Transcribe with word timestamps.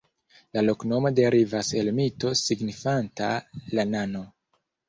La 0.57 0.63
loknomo 0.63 1.11
derivas 1.19 1.69
el 1.83 1.93
mito 1.99 2.33
signifanta 2.41 3.31
"la 3.79 3.87
nano". 3.95 4.27